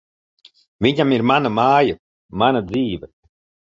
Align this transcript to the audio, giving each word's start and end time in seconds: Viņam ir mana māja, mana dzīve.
Viņam 0.85 1.13
ir 1.19 1.25
mana 1.33 1.53
māja, 1.61 2.01
mana 2.45 2.67
dzīve. 2.75 3.17